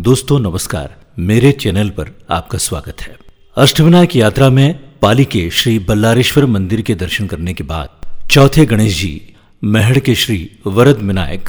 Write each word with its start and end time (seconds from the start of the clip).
दोस्तों, 0.00 0.38
नमस्कार। 0.38 0.94
मेरे 1.18 1.50
चैनल 1.52 1.88
पर 1.90 2.10
आपका 2.30 2.58
स्वागत 2.58 3.00
है। 3.00 3.16
अष्टविनायक 3.56 4.16
यात्रा 4.16 4.48
में 4.50 4.98
पाली 4.98 5.24
के 5.24 5.50
श्री 5.50 5.78
बल्लारेश्वर 5.78 6.46
मंदिर 6.46 6.82
के 6.82 6.94
दर्शन 6.94 7.26
करने 7.26 7.54
के 7.54 7.64
बाद 7.64 7.88
चौथे 8.30 8.64
गणेश 8.66 9.00
जी, 9.00 9.34
महड़ 9.64 9.98
के 9.98 10.14
श्री 10.14 10.50
वरद 10.66 10.98
विनायक, 10.98 11.48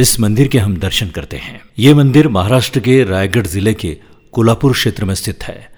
इस 0.00 0.20
मंदिर 0.20 0.48
के 0.48 0.58
हम 0.58 0.76
दर्शन 0.76 1.08
करते 1.08 1.36
हैं। 1.36 1.60
ये 1.78 1.94
मंदिर 1.94 2.28
महाराष्ट्र 2.28 2.80
के 2.80 3.04
रायगढ़ 3.04 3.46
ज़िले 3.46 3.74
के 3.74 3.96
कोल्हापुर 4.32 4.72
क्षेत्र 4.72 5.04
में 5.04 5.14
स्थित 5.14 5.42
है 5.42 5.70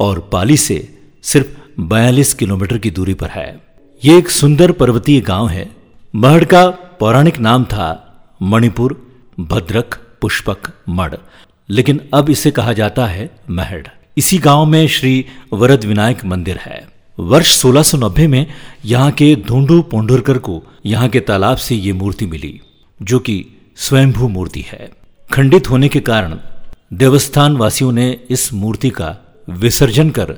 और 0.00 0.20
पाली 0.32 0.56
से 0.56 0.98
सिर्फ़ 1.22 1.80
बयालीस 1.80 2.34
किलोमीटर 2.34 2.78
की 2.78 2.90
दूरी 2.90 3.14
पर 3.14 3.28
है। 3.28 3.60
ये 4.04 4.18
एक 4.18 4.30
सुंदर 4.30 4.72
पर्वतीय 4.72 5.20
गाँव 5.20 5.48
है। 5.48 5.70
महड़ 6.14 6.44
का 6.44 6.68
पौराणिक 7.00 7.38
नाम 7.38 7.64
था 7.64 7.88
मणिपुर, 8.42 9.00
भद्रक, 9.40 9.98
पुष्पक 10.20 10.72
मड़ 10.88 11.14
लेकिन 11.70 12.00
अब 12.14 12.30
इसे 12.30 12.50
कहा 12.50 12.72
जाता 12.72 13.06
है 13.06 13.30
महड़। 13.50 13.86
इसी 14.16 14.38
गाँव 14.38 14.64
में 14.66 14.86
श्री 14.88 15.24
वरद 15.52 15.84
विनायक 15.84 16.24
मंदिर 16.24 16.56
है। 16.56 16.88
वर्ष 17.20 17.60
1690 17.60 18.26
में 18.26 18.46
यहाँ 18.84 19.10
के 19.10 19.36
धुंडू 19.36 19.82
पोंडुरकर 19.82 20.38
को 20.38 20.62
यहाँ 20.86 21.08
के 21.08 21.20
तालाब 21.20 21.56
से 21.56 21.74
ये 21.74 21.92
मूर्ति 21.92 22.26
मिली, 22.26 22.60
जो 23.02 23.18
कि 23.18 23.46
स्वयंभू 23.76 24.28
मूर्ति 24.28 24.64
है। 24.68 24.90
खंडित 25.32 25.70
होने 25.70 25.88
के 25.88 26.00
कारण 26.00 26.38
देवस्थान 26.92 27.56
वासियों 27.56 27.92
ने 27.92 28.18
इस 28.30 28.52
मूर्ति 28.52 28.90
का 28.90 29.16
विसर्जन 29.50 30.10
कर 30.10 30.36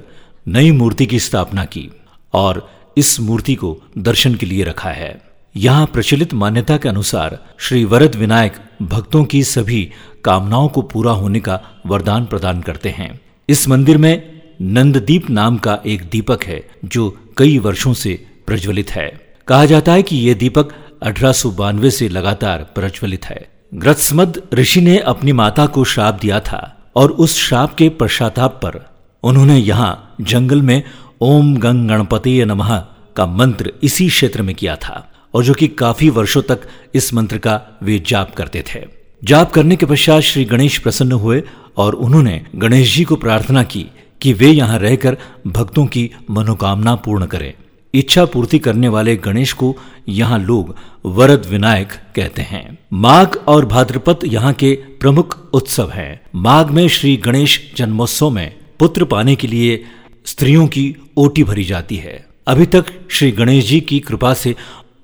नई 0.48 0.70
मूर्ति 0.70 1.06
की 1.06 1.20
स्थापना 1.20 1.65
की 1.65 1.91
और 2.33 2.70
इस 2.97 3.20
मूर्ति 3.20 3.55
को 3.55 3.83
दर्शन 3.98 4.34
के 4.34 4.47
लिए 4.47 4.65
रखा 4.65 4.91
है। 4.91 5.34
यहाँ 5.57 5.87
प्रचलित 5.87 6.35
मान्यता 6.35 6.77
के 6.77 6.89
अनुसार 6.89 7.39
श्री 7.59 7.85
वरद 7.85 8.15
विनायक 8.15 8.53
भक्तों 8.83 9.25
की 9.25 9.43
सभी 9.45 9.93
कामनाओं 10.25 10.69
को 10.69 10.83
पूरा 10.83 11.12
होने 11.12 11.41
का 11.41 11.61
वरदान 11.87 12.25
प्रदान 12.25 12.62
करते 12.62 12.89
हैं। 12.89 13.21
इस 13.49 13.69
मंदिर 13.69 13.98
में 13.98 14.43
नंददीप 14.61 15.31
नाम 15.31 15.56
का 15.56 15.78
एक 15.87 16.03
दीपक 16.11 16.45
है, 16.45 16.70
जो 16.84 17.19
कई 17.37 17.59
वर्षों 17.59 17.95
से 17.95 18.27
प्रज्वलित 18.47 18.91
है। 18.91 19.37
कहा 19.48 19.65
जाता 19.65 19.93
है 19.93 20.03
कि 20.03 20.17
यह 20.17 20.34
दीपक 20.34 20.69
अठारह 21.03 21.91
से 21.91 22.09
लगातार 22.09 22.59
प्रज्वलित 22.75 23.25
है। 23.25 23.48
ग्रत्समद 23.75 24.43
ऋषि 24.55 24.81
ने 24.81 24.98
अपनी 24.98 25.33
माता 25.33 25.67
को 25.67 25.84
श्राप 25.84 26.19
दिया 26.21 26.41
था 26.41 26.91
और 26.97 27.11
उस 27.11 27.39
श्राप 27.39 27.75
के 27.75 27.89
पश्चाताप 27.89 28.61
पर 28.65 28.87
उन्होंने 29.23 29.59
यहाँ 29.59 30.15
जंगल 30.21 30.62
में 30.62 30.83
ओम 31.21 31.56
गंग 31.56 31.89
गणपति 31.89 32.45
नमः 32.45 32.78
का 33.17 33.27
मंत्र 33.27 33.73
इसी 33.83 34.09
क्षेत्र 34.09 34.43
में 34.43 34.55
किया 34.55 34.77
था। 34.77 35.11
और 35.35 35.45
जो 35.45 35.55
कि 35.55 35.69
काफ़ी 35.69 36.09
वर्षों 36.11 36.43
तक 36.43 36.61
इस 36.95 37.15
मंत्र 37.15 37.39
का 37.39 37.79
वे 37.83 37.99
जाप 38.07 38.35
करते 38.35 38.65
थे। 38.75 38.81
जाप 39.25 39.53
करने 39.53 39.77
के 39.77 39.87
पश्चात 39.87 40.23
श्री 40.23 40.45
गणेश 40.45 40.79
प्रसन्न 40.79 41.13
हुए 41.13 41.43
और 41.77 41.95
उन्होंने 41.95 42.45
गणेश 42.57 42.95
जी 42.97 43.05
को 43.05 43.17
प्रार्थना 43.17 43.62
की 43.62 43.87
कि 44.21 44.33
वे 44.33 44.51
यहाँ 44.51 44.79
रहकर 44.79 45.17
भक्तों 45.47 45.87
की 45.87 46.11
मनोकामना 46.31 46.95
पूर्ण 46.95 47.27
करें। 47.27 47.53
इच्छा 47.95 48.25
पूर्ति 48.25 48.59
करने 48.59 48.89
वाले 48.89 49.17
गणेश 49.17 49.53
को 49.53 49.77
यहाँ 50.09 50.39
लोग 50.39 50.75
वरद 51.07 51.47
विनायक 51.47 51.93
कहते 52.17 52.43
हैं। 52.43 52.79
माघ 52.93 53.37
और 53.37 53.65
भाद्रपद 53.65 54.21
यहाँ 54.25 54.53
के 54.53 54.75
प्रमुख 55.01 55.39
उत्सव 55.53 55.91
हैं। 55.91 56.21
माघ 56.35 56.71
में 56.71 56.89
श्री 56.89 57.17
गणेश 57.17 57.75
जन्मोत्सव 57.77 58.31
में 58.31 58.57
पुत्र 58.79 59.05
पाने 59.05 59.37
के 59.37 59.47
लिए 59.47 59.85
स्त्रियों 60.27 60.67
की 60.67 60.97
ओटी 61.17 61.45
भरी 61.45 61.65
जाती 61.65 61.97
है। 61.97 62.25
अभी 62.47 62.67
तक 62.67 62.85
श्री 63.11 63.31
गणेश 63.31 63.69
जी 63.69 63.81
की 63.81 64.01
कृपा 64.01 64.35
से 64.35 64.55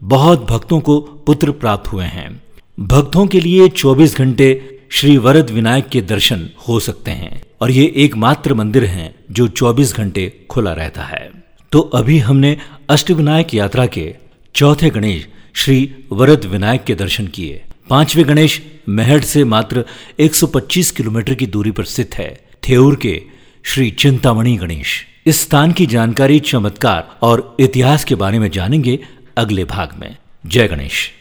बहुत 0.03 0.47
भक्तों 0.51 0.81
को 0.81 1.01
पुत्र 1.01 1.51
प्राप्त 1.51 1.93
हुए 1.93 2.05
हैं। 2.05 2.43
भक्तों 2.81 3.27
के 3.27 3.41
लिए 3.41 3.69
24 3.69 4.17
घंटे 4.17 4.79
श्री 4.91 5.17
वरद 5.17 5.51
विनायक 5.51 5.89
के 5.89 6.01
दर्शन 6.01 6.51
हो 6.69 6.81
सकते 6.81 7.11
हैं 7.11 7.43
और 7.61 7.71
ये 7.71 7.93
एकमात्र 7.97 8.55
मंदिर 8.55 8.85
है 8.85 9.15
जो 9.31 9.49
24 9.49 9.95
घंटे 9.95 10.47
खुला 10.51 10.73
रहता 10.73 11.03
है। 11.03 11.31
तो 11.73 11.81
अभी 11.81 12.19
हमने 12.19 12.57
अष्टविनायक 12.89 13.55
यात्रा 13.55 13.87
के 13.87 14.15
चौथे 14.55 14.91
गणेश 14.91 15.29
श्री 15.55 15.95
वरद 16.13 16.45
विनायक 16.45 16.85
के 16.85 16.95
दर्शन 16.95 17.27
किए। 17.27 17.63
पांचवे 17.89 18.25
गणेश 18.25 18.63
महड 18.89 19.23
से 19.23 19.45
मात्र 19.45 19.85
125 20.21 20.91
किलोमीटर 20.91 21.35
की 21.35 21.47
दूरी 21.47 21.71
पर 21.71 21.85
स्थित 21.85 22.15
है। 22.15 22.41
थेऊर 22.69 22.97
के 22.97 23.23
श्री 23.63 23.91
चिंतामणि 23.91 24.57
गणेश। 24.57 25.07
इस 25.27 25.41
स्थान 25.41 25.73
की 25.73 25.87
जानकारी 25.87 26.39
चमत्कार 26.41 27.19
और 27.23 27.57
इतिहास 27.61 28.05
के 28.05 28.15
बारे 28.15 28.39
में 28.39 28.51
जानेंगे 28.51 28.99
अगले 29.41 29.65
भाग 29.65 29.93
में। 29.95 30.17
जय 30.47 30.69
गणेश। 30.69 31.20